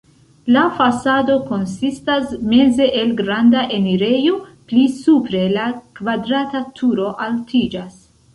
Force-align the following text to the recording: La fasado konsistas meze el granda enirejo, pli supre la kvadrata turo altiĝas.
La 0.53 0.61
fasado 0.77 1.33
konsistas 1.49 2.31
meze 2.53 2.87
el 3.01 3.11
granda 3.19 3.65
enirejo, 3.77 4.33
pli 4.73 4.87
supre 5.03 5.43
la 5.59 5.67
kvadrata 6.01 6.65
turo 6.83 7.13
altiĝas. 7.29 8.03